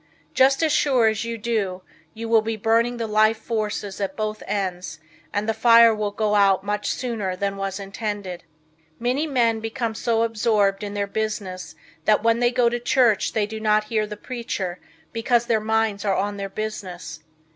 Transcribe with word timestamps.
Just 0.33 0.63
as 0.63 0.71
sure 0.71 1.05
as 1.05 1.25
you 1.25 1.37
do 1.37 1.83
you 2.15 2.27
will 2.27 2.41
be 2.41 2.57
burning 2.57 2.97
the 2.97 3.05
life 3.05 3.37
forces 3.37 4.01
at 4.01 4.15
both 4.17 4.41
ends 4.47 4.99
and 5.31 5.47
the 5.47 5.53
fire 5.53 5.93
will 5.93 6.09
go 6.09 6.33
out 6.33 6.63
much 6.63 6.89
sooner 6.89 7.35
than 7.35 7.55
was 7.55 7.79
intended. 7.79 8.43
Many 8.97 9.27
men 9.27 9.59
become 9.59 9.93
so 9.93 10.23
absorbed 10.23 10.83
in 10.83 10.95
their 10.95 11.05
business 11.05 11.75
that 12.05 12.23
when 12.23 12.39
they 12.39 12.49
go 12.49 12.67
to 12.67 12.79
church 12.79 13.33
they 13.33 13.45
do 13.45 13.59
not 13.59 13.83
hear 13.93 14.07
the 14.07 14.17
preacher 14.17 14.79
because 15.13 15.45
their 15.45 15.59
minds 15.61 16.03
are 16.03 16.15
on 16.15 16.37
their 16.37 16.49
business. 16.49 17.19